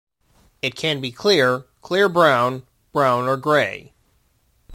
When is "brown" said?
2.09-2.65, 2.91-3.27